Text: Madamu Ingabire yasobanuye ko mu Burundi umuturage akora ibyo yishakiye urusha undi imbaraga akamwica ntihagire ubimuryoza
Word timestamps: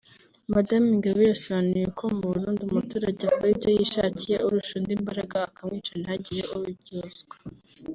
Madamu 0.53 0.87
Ingabire 0.95 1.27
yasobanuye 1.31 1.87
ko 1.97 2.03
mu 2.15 2.21
Burundi 2.29 2.61
umuturage 2.63 3.21
akora 3.25 3.51
ibyo 3.53 3.69
yishakiye 3.77 4.35
urusha 4.45 4.73
undi 4.79 4.93
imbaraga 4.99 5.35
akamwica 5.49 5.91
ntihagire 5.95 6.43
ubimuryoza 6.55 7.23